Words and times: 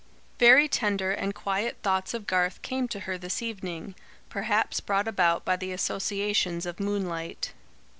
Very 0.39 0.67
tender 0.67 1.11
and 1.11 1.35
quiet 1.35 1.77
thoughts 1.83 2.15
of 2.15 2.25
Garth 2.25 2.63
came 2.63 2.87
to 2.87 3.01
her 3.01 3.19
this 3.19 3.39
evening, 3.43 3.93
perhaps 4.29 4.79
brought 4.81 5.07
about 5.07 5.45
by 5.45 5.55
the 5.55 5.71
associations 5.71 6.65
of 6.65 6.79
moonlight. 6.79 7.53